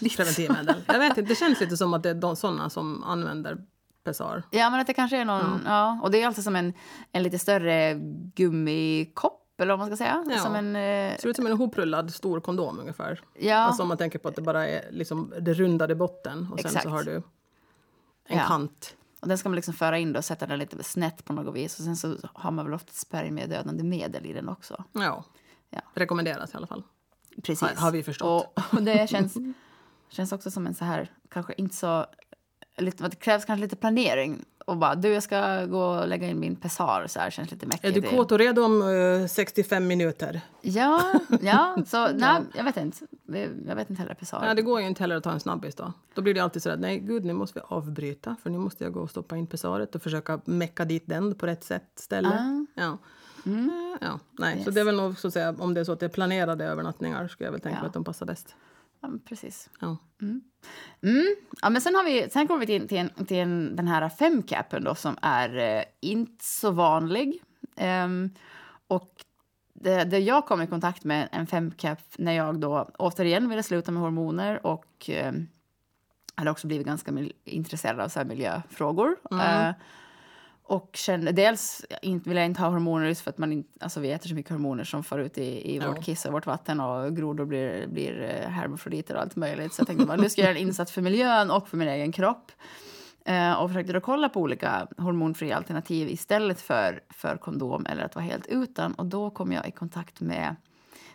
[0.16, 0.82] preventivmedel.
[0.86, 3.58] Jag vet inte, det känns lite som att det är de sådana som använder
[4.04, 4.42] Pessar.
[4.50, 5.98] Ja, men att det kanske är någon, ja.
[6.02, 6.72] och det är alltså som en,
[7.12, 7.94] en lite större
[8.34, 10.24] gummikopp, eller vad man ska säga.
[10.30, 10.38] Ja.
[10.38, 13.20] Som en, eh, Ser ut som en hoprullad stor kondom ungefär.
[13.38, 13.56] ja.
[13.56, 16.66] Alltså om man tänker på att det bara är liksom det rundade botten och sen
[16.66, 16.82] Exakt.
[16.84, 17.14] så har du
[18.28, 18.44] en Ja.
[18.48, 18.96] kant.
[19.20, 21.54] Och den ska man liksom föra in då och sätta den lite snett på något
[21.54, 21.78] vis.
[21.78, 24.84] Och sen så har man väl ofta spermiedödande medel i den också.
[24.92, 25.24] Ja.
[25.70, 25.80] Ja.
[25.94, 26.82] Rekommenderas i alla fall.
[27.42, 27.60] Precis.
[27.60, 28.52] Har- har vi förstått.
[28.56, 29.34] Och, och det känns,
[30.08, 32.06] känns också som en så här, kanske inte så...
[32.76, 34.44] Lite, det krävs kanske lite planering.
[34.66, 37.06] Och bara, du jag ska gå och lägga in min pessar.
[37.06, 37.84] Så här känns lite mäckigt.
[37.84, 38.82] Är du kåt och redo om
[39.22, 40.40] eh, 65 minuter?
[40.60, 41.76] Ja, ja.
[41.86, 42.98] Så nej, jag vet inte.
[43.66, 44.46] Jag vet inte heller pessar.
[44.46, 45.92] Ja, det går ju inte heller att ta en snabbis då.
[46.14, 48.84] Då blir det alltid så att nej gud nu måste vi avbryta för nu måste
[48.84, 52.28] jag gå och stoppa in pessaret och försöka mecka dit den på rätt sätt ställe.
[52.28, 52.80] Ah.
[52.82, 52.98] Ja.
[54.00, 54.74] Ja, nej, så Yes.
[54.74, 56.64] det är väl nog så att säga om det är så att det är planerade
[56.64, 57.86] övernattningar skulle jag väl tänka Ja.
[57.86, 58.54] att de passar bäst.
[59.02, 59.70] Ja precis.
[59.80, 59.96] Ja.
[61.02, 61.36] Mm.
[61.62, 64.08] Ja, men sen, har vi, sen kommer vi till, till, en, till en, den här
[64.08, 67.42] femcapen då som är eh, inte så vanlig.
[67.76, 68.30] Ehm,
[68.86, 69.24] och
[69.74, 73.92] det, det jag kom i kontakt med en femcap när jag då återigen ville sluta
[73.92, 75.32] med hormoner och eh,
[76.34, 77.12] hade också blivit ganska
[77.44, 79.16] intresserad av så miljöfrågor.
[79.30, 79.70] Eh,
[80.64, 84.12] och kände dels vill jag inte ha hormoner just för att man inte, alltså vi
[84.12, 85.88] äter så mycket hormoner som far ut i, i Ja.
[85.88, 89.74] vårt kiss och vårt vatten och grodor blir, blir eh, hermafroditer och allt möjligt.
[89.74, 92.12] Så jag tänkte nu ska jag göra en insats för miljön och för min egen
[92.12, 92.52] kropp.
[93.24, 98.14] Eh, och försökte då kolla på olika hormonfria alternativ istället för, för kondom eller att
[98.14, 98.94] vara helt utan.
[98.94, 100.56] Och då kom jag i kontakt med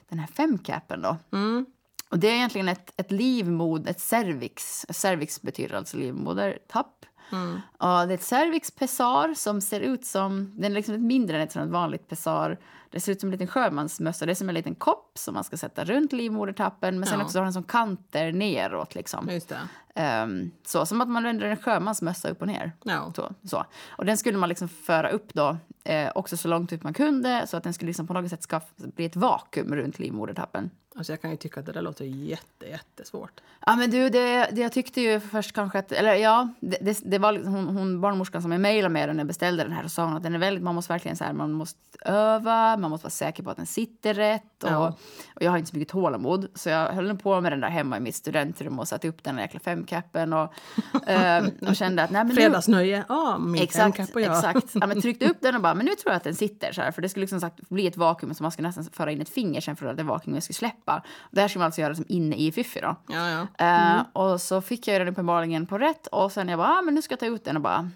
[0.10, 1.18] den här femcapen då.
[1.32, 1.66] Mm.
[2.10, 4.86] Och det är egentligen ett, ett livmod, ett cervix.
[4.90, 7.06] Cervix betyder alltså livmodertapp.
[7.32, 7.62] Mm.
[7.80, 11.38] Ja, det är ett cervix pessar som ser ut som, den är liksom lite mindre
[11.38, 12.58] än ett sånt vanligt pessar.
[12.92, 14.26] Det ser ut som en liten sjömansmössa.
[14.26, 17.00] Det är som en liten kopp som man ska sätta runt livmodertappen.
[17.00, 17.26] Men sen Ja.
[17.26, 19.30] också har den som kanter neråt liksom.
[19.30, 19.58] Just det.
[19.96, 22.72] Ehm, så, som att man vänder en sjömansmössa upp och ner.
[22.84, 23.12] Ja.
[23.16, 23.66] Så, så.
[23.90, 27.48] Och den skulle man liksom föra upp då, eh, också så långt ut man kunde
[27.48, 30.70] så att den skulle liksom på något sätt ska bli ett vakuum runt livmodertappen.
[30.98, 33.42] Alltså jag kan ju tycka att det där låter jätte, jättesvårt.
[33.66, 37.00] Ja men du, det, det jag tyckte ju först kanske att, eller ja, det, det,
[37.06, 39.84] det var liksom hon, hon barnmorskan som jag mejlade med när jag beställde den här
[39.84, 42.78] och sa hon att den är väldigt, man måste verkligen så här, man måste öva,
[42.78, 44.88] man måste vara säker på att den sitter rätt och, Ja.
[45.36, 47.98] och jag har inte så mycket tålamod så jag höll på med den där hemma
[47.98, 50.54] i mitt studentrum och satte upp den där jäkla femcapen och,
[51.10, 54.38] eh, och kände att nej men Fredagsnöje, ja, min Exakt, femcap och jag.
[54.38, 54.70] exakt.
[54.74, 56.82] Ja, men tryckte upp den och bara, men nu tror jag att den sitter så
[56.82, 56.92] här.
[56.92, 59.30] För det skulle liksom sagt bli ett vakuum så man skulle nästan föra in ett
[59.30, 60.87] finger sen för att det vakuumet skulle släppa.
[61.32, 62.96] Det här skulle man alltså göra som inne i Fiffi då.
[63.08, 63.66] Ja, ja.
[63.66, 66.94] Eh, och så fick jag den uppenbarligen på rätt och sen jag bara, ah, men
[66.94, 67.90] nu ska jag ta ut den och bara,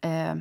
[0.00, 0.34] eh,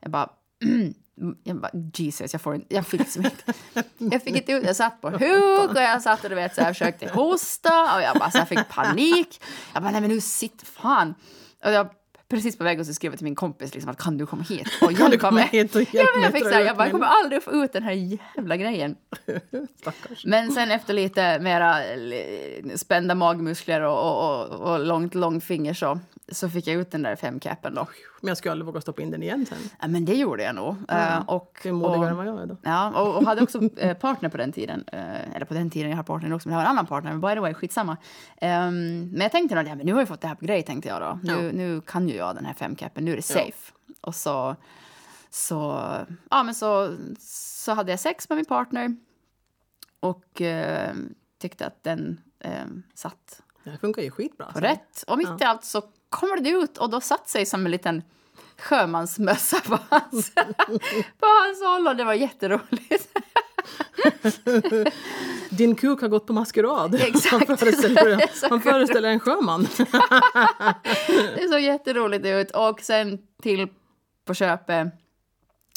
[0.00, 0.30] jag bara,
[1.44, 3.52] jag bara, Jesus, jag får inte, jag fick liksom inte,
[3.98, 6.60] jag fick inte ut, jag satt på huk och jag satt och du vet så
[6.62, 9.40] här, försökte hosta och jag bara så här, fick panik.
[9.74, 11.14] Jag bara, nej men nu sitt fan.
[11.64, 11.88] Och jag
[12.28, 14.42] precis på väg och så skrev jag till min kompis liksom att kan du komma
[14.42, 15.48] hit och Kan du hjälpa komma mig?
[15.52, 16.92] hit och hjälpa Ja, men mig jag fick dra så här, ut jag bara, jag
[16.94, 17.92] min- kommer aldrig få ut den här
[18.36, 18.96] jävla grejen.
[20.24, 26.00] Men sen efter lite mera eh, spända magmuskler och, och, och, och långt långfinger så,
[26.32, 27.86] så fick jag ut den där femcapen då.
[28.20, 29.58] Men jag skulle aldrig våga stoppa in den igen sen.
[29.80, 30.74] Ja, men det gjorde jag nog.
[30.88, 32.56] Eh, och, Du är modigare än vad jag är då.
[32.62, 34.84] ja, och, och hade också eh, partner på den tiden.
[34.92, 37.10] Eh, eller på den tiden, jag har partner också, men jag har en annan partner.
[37.10, 37.96] Men by the way, skitsamma.
[38.36, 40.62] Ehm, men jag tänkte nog, ja, men nu har jag fått det här på grej,
[40.62, 41.18] tänkte jag då.
[41.22, 41.52] Nu, Ja.
[41.52, 43.40] nu kan ju jag den här femcapen, nu är det Ja.
[43.40, 43.72] safe.
[44.00, 44.56] Och så,
[45.30, 45.82] så,
[46.30, 48.96] ja, men så, så hade jag sex med min partner.
[50.00, 50.94] Och eh,
[51.38, 52.50] tyckte att den eh,
[52.94, 54.46] satt Det här funkar ju skitbra.
[54.52, 55.04] på rätt.
[55.06, 58.02] Och mitt i allt så kommer det ut och då satt sig som en liten
[58.58, 60.34] sjömansmössa på hans,
[61.20, 63.08] på hans håll och det var jätteroligt.
[65.50, 66.94] Din kuk har gått på maskerad.
[67.00, 67.48] Exakt.
[67.48, 69.66] Han föreställer, han föreställer en sjöman.
[71.36, 73.68] Det såg jätteroligt ut och sen till
[74.24, 74.88] på köpet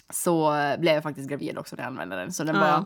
[0.09, 2.33] så blev jag faktiskt gravid också när jag använde den.
[2.33, 2.85] Så den var,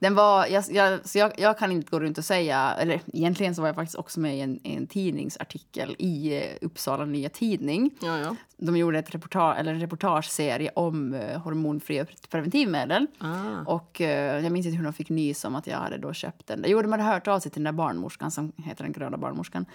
[0.00, 3.54] den var jag, jag, så jag, jag kan inte gå runt och säga, eller egentligen
[3.54, 7.90] så var jag faktiskt också med i en, en tidningsartikel i eh, Uppsala Nya Tidning.
[8.00, 8.36] Ja, ja.
[8.56, 13.06] De gjorde ett reportage, eller en reportageserie om eh, hormonfria preventivmedel.
[13.18, 13.28] Ah.
[13.66, 16.46] Och eh, jag minns inte hur de fick nys om att jag hade då köpt
[16.46, 16.64] den.
[16.66, 19.66] Jo, de hade hört av sig till den där barnmorskan som heter den gröna barnmorskan.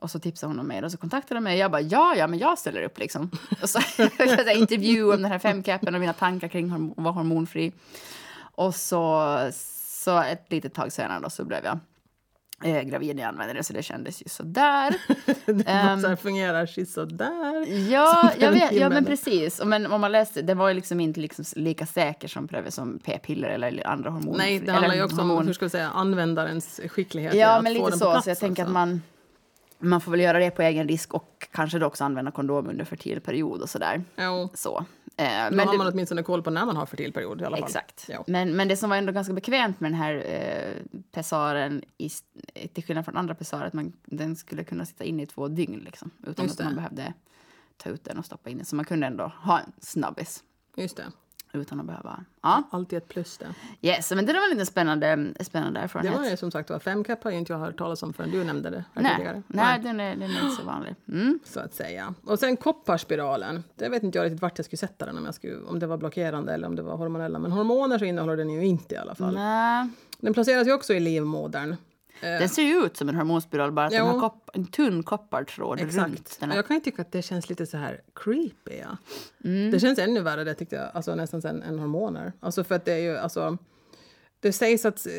[0.00, 1.58] Och så tipsade hon om mig och så kontaktade de mig.
[1.58, 3.30] Jag bara, ja, ja, men jag ställer upp liksom.
[3.62, 3.80] och så
[4.18, 7.72] jag intervju om den här femcapen och mina tankar kring horm- att vara hormonfri.
[8.40, 9.36] Och så,
[9.84, 11.78] så ett litet tag senare då så blev jag
[12.64, 14.94] eh, gravid när jag använde det, så det kändes ju sådär.
[15.46, 17.66] Det så här fungerar sådär.
[17.92, 19.60] Ja, jag vet, ja men precis.
[19.64, 23.48] Men om man läste, den var ju liksom inte liksom lika säker som, som p-piller
[23.48, 24.38] eller andra hormoner.
[24.38, 27.72] Nej, det handlar ju också om hormon- hur ska jag säga, användarens skicklighet Ja, men
[27.72, 28.10] lite så.
[28.10, 28.72] plats, Så jag tänker att alltså.
[28.72, 29.02] man,
[29.78, 32.84] man får väl göra det på egen risk och kanske då också använda kondom under
[32.84, 34.04] fertil period och sådär.
[34.16, 34.48] Jo.
[34.54, 34.84] Så.
[35.20, 37.44] Eh, Då men har det- man åtminstone koll på när man har fertil period i
[37.44, 37.66] alla fall.
[37.66, 38.06] Exakt.
[38.08, 38.24] Ja.
[38.26, 42.10] Men, men det som var ändå ganska bekvämt med den här eh, pessaren, i,
[42.74, 45.80] till skillnad från andra pessarer, att man, den skulle kunna sitta inne i två dygn
[45.84, 46.76] liksom, utan Just att man det.
[46.76, 47.12] behövde
[47.76, 48.66] ta ut den och stoppa in den.
[48.66, 50.44] Så man kunde ändå ha en snabbis
[50.76, 51.04] Just det.
[51.52, 52.24] Utan att behöva...
[52.42, 53.46] Ja, Alltid ett plus det.
[53.88, 56.16] yes, men det var en spännande, spännande Det erfarenhet.
[56.18, 58.70] var ju som sagt var femcap har inte jag hört talas om förrän du nämnde
[58.70, 59.42] det nej, tidigare.
[59.46, 60.94] nej, den är, den är inte så vanlig.
[61.08, 61.38] Mm.
[61.44, 62.14] Så att säga.
[62.24, 63.64] Och sen kopparspiralen.
[63.76, 65.86] Det vet inte jag riktigt vart jag skulle sätta den om, jag skulle, om det
[65.86, 67.38] var blockerande eller om det var hormonella.
[67.38, 69.34] Men hormoner så innehåller den ju inte i alla fall.
[69.34, 71.76] Nej, Den placeras ju också i livmodern.
[72.20, 75.78] Den ser ju ut som en hormonspiral, bara att den har kopp, en tunn koppartråd
[75.80, 76.40] runt Exakt.
[76.40, 76.56] den Och här.
[76.58, 78.76] jag kan tycka att det känns lite så här creepy.
[78.80, 78.96] Ja.
[79.44, 79.70] Mm.
[79.70, 82.32] Det känns ännu värre det tyckte jag, alltså nästan sen än hormoner.
[82.40, 83.58] Alltså för att det är ju, alltså
[84.40, 85.12] Det sägs att eh,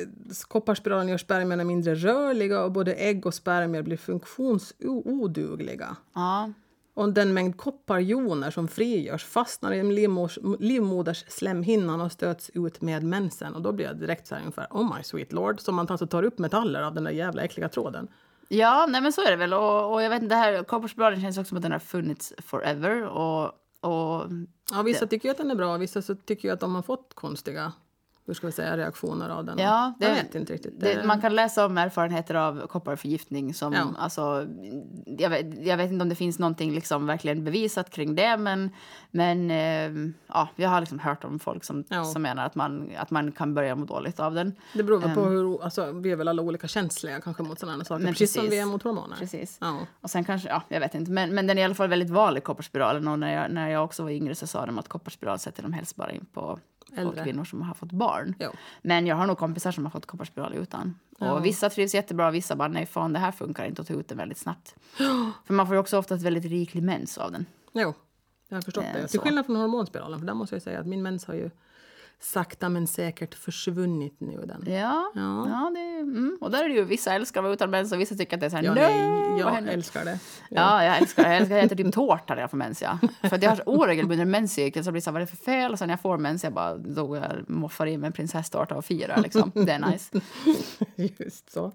[0.47, 5.95] kopparspiralen gör spermierna mindre rörliga och både ägg och spermier blir funktionsodugliga.
[6.13, 6.51] Ja.
[6.93, 13.03] Och den mängd kopparjoner som frigörs fastnar i livmoders, livmoders slemhinnan och stöts ut med
[13.03, 13.55] mensen.
[13.55, 16.07] Och då blir jag direkt så här ungefär, oh my sweet lord, som man alltså
[16.07, 18.07] tar upp metaller av den där jävla äckliga tråden.
[18.47, 19.53] Ja, nej men så är det väl.
[19.53, 22.33] Och, och jag vet inte, det här kopparspiralen känns också som att den har funnits
[22.37, 23.03] forever.
[23.03, 23.45] Och,
[23.81, 24.25] och
[24.71, 27.13] Ja, vissa tycker ju att den är bra, vissa så tycker att de har fått
[27.13, 27.73] konstiga
[28.25, 29.57] hur ska vi säga, reaktioner av den.
[29.57, 30.79] Ja, det- jag vet inte riktigt.
[30.79, 33.83] det, man kan läsa om erfarenheter av kopparförgiftning som, Ja.
[33.97, 34.47] alltså,
[35.05, 38.69] jag vet, jag vet inte om det finns någonting liksom verkligen bevisat kring det, men,
[39.11, 42.03] men eh, ja, jag har liksom hört om folk som, Ja.
[42.03, 44.55] som menar att man, att man kan börja må dåligt av den.
[44.73, 47.83] Det beror väl på hur, alltså, vi är väl alla olika känsliga kanske mot sådana
[47.85, 48.53] saker, Men precis, som precis.
[48.53, 49.15] vi är mot hormoner.
[49.17, 49.57] Precis.
[49.61, 49.77] Ja.
[50.01, 52.09] Och sen kanske, ja, jag vet inte, men, men den är i alla fall väldigt
[52.09, 53.07] vanlig, kopparspiralen.
[53.07, 55.73] Och när jag, när jag också var yngre så sa de att kopparspiral sätter de
[55.73, 56.59] helst bara in på,
[56.95, 57.23] Äldre.
[57.23, 58.35] kvinnor som har fått barn.
[58.39, 58.51] Jo.
[58.81, 60.99] Men jag har nog kompisar som har fått kopparspiral utan.
[61.19, 64.07] Och vissa trivs jättebra, vissa bara nej fan det här funkar inte och tar ut
[64.07, 64.75] den väldigt snabbt.
[65.45, 67.45] För man får ju också ofta ett väldigt riklig mens av den.
[67.73, 67.93] Jo,
[68.49, 69.07] jag har förstått Eh, det.
[69.07, 69.23] Till så.
[69.25, 71.49] skillnad från hormonspiralen, för där måste jag säga att min mens har ju
[72.21, 74.45] sakta men säkert försvunnit nu.
[74.45, 74.73] Den.
[74.73, 75.47] Ja, Ja.
[75.49, 75.71] ja.
[75.75, 76.37] det, mm.
[76.41, 78.39] och där är det ju vissa älskar att vara utan mens och vissa tycker att
[78.39, 80.19] det är så här Ja, nej, jag händer?" älskar det.
[80.49, 81.29] Ja, jag älskar det.
[81.29, 82.81] Jag älskar att äta typ tårta när jag får mens.
[82.81, 82.99] Ja.
[83.21, 85.31] För att jag har så oregelbunden menscykel så jag blir så här, vad är det
[85.31, 85.71] för fel?
[85.71, 88.75] Och sen när jag får mens jag bara då jag moffar i mig en prinsesstårta
[88.75, 89.51] och firar liksom.
[89.53, 90.21] Det är nice.
[91.25, 91.71] Just så.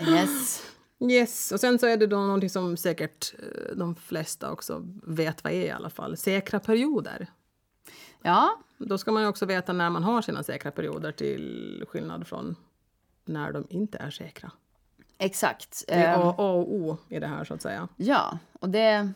[0.00, 0.62] Yes.
[1.00, 5.44] Yes, och sen så är det då någonting som säkert eh, de flesta också vet
[5.44, 6.16] vad är i alla fall.
[6.16, 7.26] Säkra perioder.
[8.22, 12.26] Ja, Då ska man ju också veta när man har sina säkra perioder till skillnad
[12.26, 12.56] från
[13.24, 14.50] när de inte är säkra.
[15.18, 15.84] exakt.
[15.88, 17.88] Det är Ehm, A, A och O i det här så att säga.
[17.96, 19.10] Ja, och det,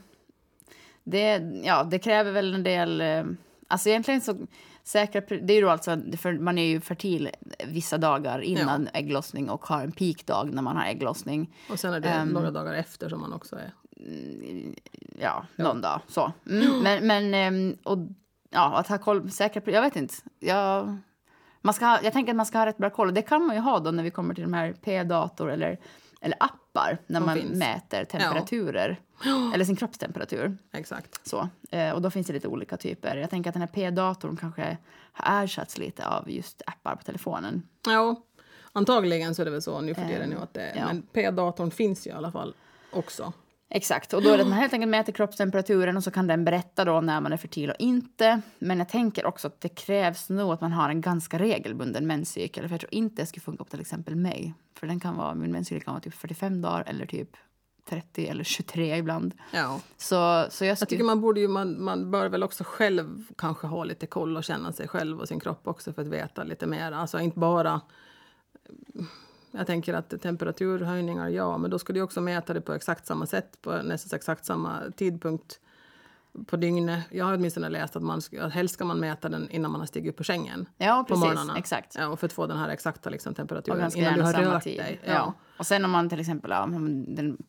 [1.04, 3.00] det, ja, det kräver väl en del...
[3.00, 3.24] eh,
[3.68, 4.36] Alltså egentligen så
[4.82, 5.20] säkra...
[5.20, 7.30] Det är ju då alltså, för man är ju fertil
[7.66, 11.54] vissa dagar innan ägglossning och har en peakdag när man har ägglossning.
[11.70, 12.28] Och sen är det Ehm.
[12.28, 13.72] några dagar efter som man också är.
[15.20, 16.00] Ja, någon dag.
[16.08, 16.32] Så.
[16.50, 17.98] Mm, men, men ehm, och,
[18.52, 19.62] ja, att ha koll, säkra...
[19.72, 20.14] Jag vet inte.
[20.38, 20.96] Jag,
[21.60, 23.08] man ska, ha- jag tänker att man ska ha rätt bra koll.
[23.08, 25.78] Och det kan man ju ha då när vi kommer till de här p-dator eller,
[26.20, 27.58] eller appar när Som man finns.
[27.58, 29.00] mäter temperaturer.
[29.54, 30.56] Eller sin kroppstemperatur.
[30.72, 31.26] Exakt.
[31.28, 31.48] Så.
[31.70, 33.16] Eh, och då finns det lite olika typer.
[33.16, 34.76] Jag tänker att den här P-datorn kanske
[35.12, 37.62] har ersatts lite av just appar på telefonen.
[37.86, 38.16] Ja,
[38.72, 40.38] antagligen så är det väl så nu för tiden.
[40.38, 40.86] Att det, ja.
[40.86, 42.54] Men P-datorn finns ju i alla fall
[42.92, 43.32] också.
[43.74, 46.44] Exakt, och då är det att man helt enkelt mäter kroppstemperaturen och så kan den
[46.44, 48.40] berätta då när man är fertil och inte.
[48.58, 52.68] Men jag tänker också att det krävs nog att man har en ganska regelbunden menscykel.
[52.68, 54.54] För jag tror inte det skulle funka på till exempel mig.
[54.78, 57.37] För den kan vara, min menscykel kan vara typ 45 dagar eller typ
[57.88, 59.35] 30 eller 23 ibland.
[59.52, 59.80] Ja.
[59.96, 63.66] Så, så jag Jag tycker man borde ju, man, man bör väl också själv kanske
[63.66, 66.66] ha lite koll och känna sig själv och sin kropp också för att veta lite
[66.66, 66.92] mer.
[66.92, 67.80] Alltså inte bara...
[69.52, 73.26] Jag tänker att temperaturhöjningar, ja, men då ska du också mäta det på exakt samma
[73.26, 75.60] sätt på nästan exakt samma tidpunkt
[76.46, 77.04] på dygnet.
[77.10, 79.86] Jag har åtminstone läst att, man att helst ska man mäta den innan man har
[79.86, 80.68] stigit upp på sängen.
[80.76, 81.24] Ja, på precis.
[81.24, 81.58] morgnarna.
[81.58, 81.94] Exakt.
[81.98, 84.64] Ja, och för att få den här exakta liksom, temperaturen innan du har samma rört
[84.64, 84.78] tid.
[84.78, 85.00] dig.
[85.04, 85.34] Ja.
[85.58, 86.66] Och sen om man till exempel, ja,
[87.06, 87.42] den,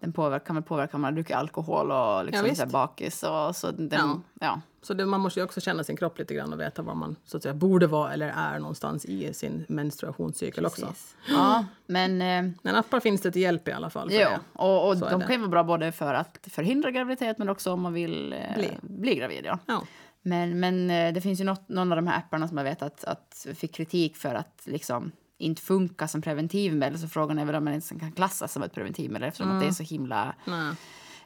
[0.00, 3.22] den påverkar, kan väl påverka om man dricker alkohol och liksom Ja, så bakis.
[3.22, 4.20] Och, så den, Ja.
[4.40, 4.60] ja.
[4.82, 7.16] Så det, man måste ju också känna sin kropp lite grann och veta var man
[7.24, 10.86] så att säga, borde vara eller är någonstans i sin menstruationscykel också.
[10.86, 11.16] precis.
[11.28, 14.08] Ja, men eh, Men appar finns det till hjälp i alla fall.
[14.12, 14.40] Jo, det.
[14.52, 17.80] och, och de kan ju vara bra både för att förhindra graviditet men också om
[17.80, 18.70] man vill eh, Bli.
[18.82, 19.40] bli gravid.
[19.44, 19.58] Ja.
[19.66, 19.82] Ja.
[20.22, 22.82] Men, men eh, det finns ju något, någon av de här apparna som jag vet
[22.82, 26.98] att, att fick kritik för att liksom inte funka som preventivmedel.
[26.98, 29.66] Så frågan är väl om man ens kan klassas som ett preventivmedel eftersom att det
[29.66, 30.34] är så himla...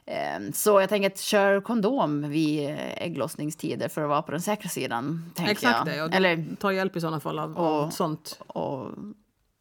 [0.07, 4.41] Eh, så jag tänker att kör kondom vid eh, ägglossningstider för att vara på den
[4.41, 5.31] säkra sidan.
[5.35, 5.95] Tänker Exakt jag.
[5.97, 6.03] det.
[6.03, 8.39] Och Eller, Ta hjälp i sådana fall av, av Och- sånt.
[8.47, 8.89] och,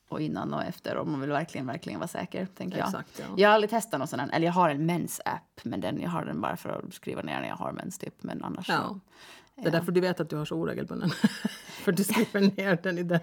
[0.08, 2.46] och innan och efter om man vill verkligen, verkligen vara säker.
[2.56, 2.86] Tänker jag.
[2.88, 3.24] Exakt, ja.
[3.36, 6.10] Jag har aldrig testat någon sån här, eller jag har en mens-app men den, jag
[6.10, 8.14] har den bara för att skriva ner när jag har mens typ.
[8.22, 8.98] Men annars Ja.
[9.56, 11.10] Det är därför du vet att du har så oregelbunden.
[11.68, 13.20] för du skriver ner den i den.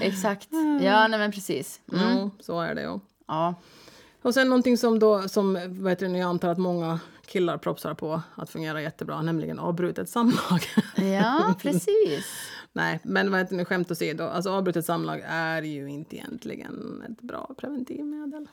[0.00, 0.48] Exakt.
[0.80, 1.80] Ja, nej men precis.
[1.92, 2.06] Mm.
[2.06, 2.98] Mm, så är det ju.
[3.26, 3.54] Ja.
[4.22, 8.22] Och sen någonting som då, som heter det, jag antar att många killar propsar på
[8.34, 10.60] att fungera jättebra, nämligen avbrutet samlag.
[10.96, 12.26] ja, precis.
[12.72, 17.20] Nej, men vad heter det, skämt åsido, alltså avbrutet samlag är ju inte egentligen ett
[17.20, 18.48] bra preventivmedel.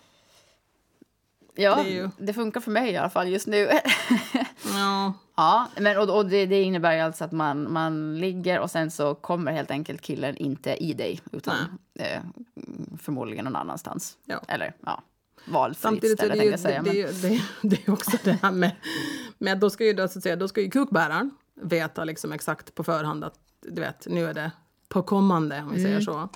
[1.56, 3.70] Ja, Det det, ju- funkar för mig i alla fall just nu.
[4.74, 8.92] Ja, ja, men och, och det, det innebär alltså att man, man ligger och sen
[8.92, 11.56] så kommer helt enkelt killen inte i dig utan
[12.00, 12.22] eh,
[13.02, 14.18] förmodligen någon annanstans.
[14.26, 14.42] Ja.
[14.48, 15.04] Eller ja,
[15.46, 16.82] valfritt Samtidigt så är ställe det, ju, jag det, säga.
[16.84, 18.72] det, men- det, det är också det här med,
[19.38, 22.76] med då ska ju, då, så att säga, då ska ju kukbäraren veta liksom exakt
[22.76, 24.52] på förhand att du vet, nu är det
[24.90, 25.84] på kommande om vi Mm.
[25.84, 26.30] säger så.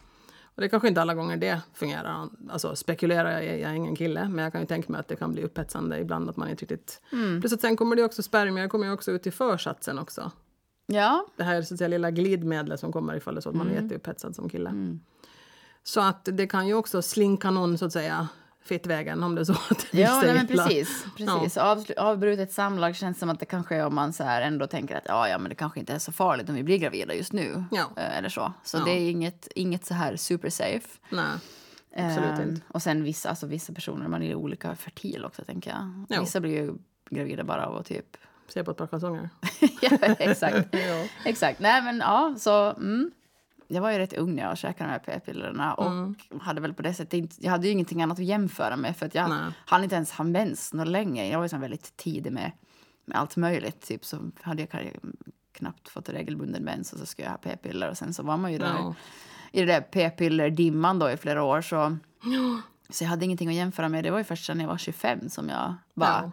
[0.59, 2.29] Och det kanske inte alla gånger det fungerar.
[2.49, 5.15] Alltså spekulerar jag, jag är ingen kille, men jag kan ju tänka mig att det
[5.15, 7.01] kan bli upphetsande ibland att man inte riktigt...
[7.11, 7.41] Mm.
[7.41, 10.31] Plus att sen kommer det också spermier kommer ju också ut i försatsen också.
[10.85, 13.67] Ja, Det här så att säga, lilla glidmedlet som kommer ifall det så att man
[13.67, 13.77] Mm.
[13.77, 14.97] är jätteupphetsad som kille.
[15.83, 18.27] Så att det kan ju också slinka någon så att säga
[18.69, 21.05] fittvägen om det är så att det ja nej, men precis.
[21.17, 21.57] precis.
[21.57, 24.95] Avslu- avbrutet samlag känns som att det kanske är om man så här ändå tänker
[24.95, 27.33] att ja, ja, men det kanske inte är så farligt om vi blir gravida just
[27.33, 27.63] nu.
[27.71, 27.89] Ja.
[27.97, 28.53] Eh, Eller så.
[28.63, 28.83] Så Ja.
[28.85, 30.87] det är inget, inget så här super safe.
[31.09, 31.25] Nej,
[31.97, 32.61] absolut inte.
[32.67, 36.05] Och sen vissa, alltså vissa personer, man är olika fertil också tänker jag.
[36.09, 36.21] Jo.
[36.21, 36.73] Vissa blir ju
[37.09, 38.17] gravida bara av att typ...
[38.47, 39.29] Se på ett par kalsonger.
[39.81, 40.67] ja, exakt.
[40.71, 41.05] ja.
[41.25, 41.59] exakt.
[41.59, 42.69] Nej men ja, så...
[42.69, 43.11] Mm.
[43.71, 46.15] Jag var ju rätt ung när jag käkade de här p-pillerna och Mm.
[46.41, 49.05] hade väl på det sättet inte, jag hade ju ingenting annat att jämföra med för
[49.05, 49.51] att jag Nej.
[49.65, 51.29] hann inte ens ha mens något länge.
[51.31, 52.51] Jag var ju väldigt tidig med,
[53.05, 53.81] med allt möjligt.
[53.87, 54.91] Typ så hade jag
[55.51, 58.51] knappt fått regelbunden mens och så skulle jag ha p-piller och sen så var man
[58.51, 58.95] ju där Ja.
[59.51, 61.97] i det där p-piller-dimman då i flera år så
[62.89, 64.03] så jag hade ingenting att jämföra med.
[64.03, 66.31] Det var ju först när jag var 25 som jag bara...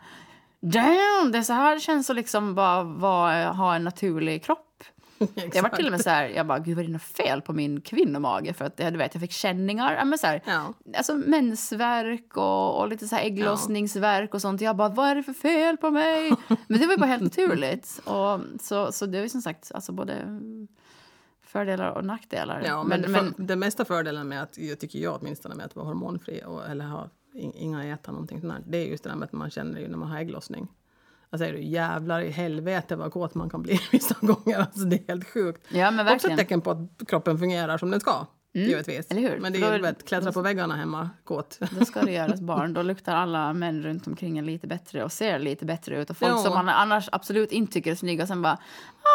[0.61, 4.66] Damn, det är så här det känns att liksom bara vara, ha en naturlig kropp.
[5.55, 7.43] Jag var till och med så här, jag bara, gud vad är det något fel
[7.43, 8.57] på min kvinnomage?
[8.57, 10.75] För att jag, du vet, jag fick känningar, men så här, Ja.
[10.97, 14.61] alltså mensvärk och, och lite så här ägglossningsvärk och sånt.
[14.61, 16.33] Jag bara, vad är det för fel på mig?
[16.69, 18.01] Men det var ju bara helt naturligt.
[18.05, 20.41] Och, så, så det är ju som sagt alltså både
[21.43, 22.63] fördelar och nackdelar.
[22.67, 25.87] Ja, men, för, den mesta fördelen med att, jag tycker jag åtminstone, med att vara
[25.87, 29.17] hormonfri och, eller ha in, inga äta någonting sånt här, det är just det där
[29.17, 30.69] med att man känner ju när man har ägglossning.
[31.31, 34.59] Alltså är du jävlar i helvete vad kåt man kan bli vissa gånger.
[34.59, 35.67] Alltså det är helt sjukt.
[35.69, 36.37] ja, men Också ett verkligen.
[36.39, 38.27] tecken på att kroppen fungerar som den ska.
[38.55, 39.11] Givetvis.
[39.11, 39.39] eller hur?
[39.41, 41.59] Men det är ju vet, klättra på väggarna hemma, kåt.
[41.79, 42.73] Då ska det göras barn.
[42.75, 46.11] Då luktar alla män runt omkring en lite bättre och ser lite bättre ut.
[46.11, 46.39] Och folk Ja.
[46.39, 48.59] som man annars absolut inte tycker är snygga sen bara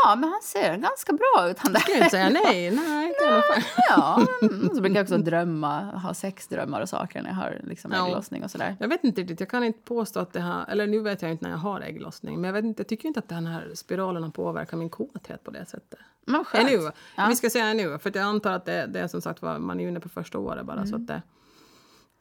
[0.03, 2.05] ja, men han ser ganska bra ut han Jag kan ju där.
[2.05, 3.63] inte säga nej, nej, inte i alla fall.
[3.89, 4.69] ja, mm.
[4.75, 8.07] så brukar jag också drömma, ha sexdrömmar och saker när jag har liksom Ja.
[8.07, 8.75] ägglossning och sådär.
[8.79, 11.31] Jag vet inte riktigt, jag kan inte påstå att det här, eller nu vet jag
[11.31, 13.71] inte när jag har ägglossning, men jag, vet inte, jag tycker inte att den här
[13.75, 15.99] spiralerna påverkar min kåthet på det sättet.
[16.25, 16.69] Men skönt.
[16.69, 16.91] Ännu.
[17.15, 17.25] Ja.
[17.29, 19.79] Vi ska säga ännu, för jag antar att det, det är som sagt var, man
[19.79, 21.21] är inne på första året bara, så att det,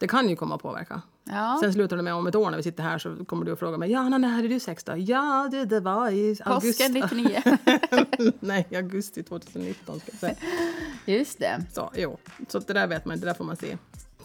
[0.01, 1.03] det kan ju komma att påverka.
[1.25, 1.59] Ja.
[1.63, 3.59] Sen slutar det med om ett år när vi sitter här så kommer du att
[3.59, 4.97] fråga mig, ja, när hade du sex då?
[4.97, 6.89] Ja, det, det var i augusti.
[6.89, 7.43] Påsken 99.
[8.41, 10.35] Nej, augusti 2019 ska jag säga.
[11.07, 11.65] Just det.
[11.73, 12.19] Så, jo.
[12.49, 13.77] Så det där vet man det där får man se.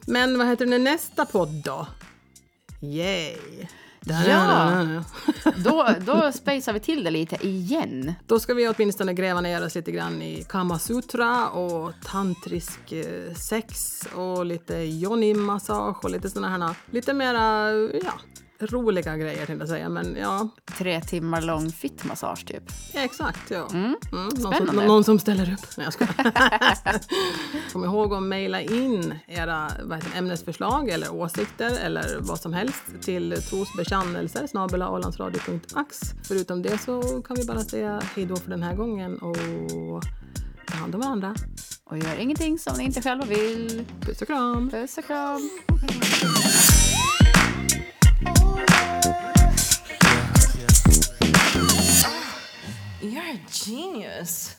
[0.07, 1.87] Men vad heter den nästa podd då?
[2.81, 3.37] Yay!
[4.07, 5.03] Ja.
[5.55, 8.13] Då, då spacear vi till det lite igen.
[8.27, 14.01] Då ska vi åtminstone gräva ner oss lite grann i Kamasutra och tantrisk eh, sex
[14.15, 17.71] och lite yoni-massage och lite sådana här lite mera,
[18.03, 18.13] ja,
[18.59, 19.89] roliga grejer tänkte jag säga.
[19.89, 22.63] Men ja, Tre timmar lång fittmassage typ.
[22.93, 23.51] exakt.
[23.51, 23.67] Ja.
[23.73, 23.95] Mm.
[24.11, 24.37] Någon,
[24.67, 25.77] som, någon som ställer upp.
[25.77, 27.71] Nej, jag skojar.
[27.73, 33.41] Kom ihåg att mejla in era heter, ämnesförslag eller åsikter eller vad som helst till
[33.49, 35.99] trosbekännelser snabelaålandsradio.ax.
[36.23, 39.37] Förutom det så kan vi bara säga hej då för den här gången och
[40.67, 41.35] ta hand om varandra.
[41.83, 43.85] Och gör ingenting som ni inte själva vill.
[44.01, 44.69] Puss och kram!
[44.69, 45.49] Puss och kram.
[53.01, 54.55] You're a genius.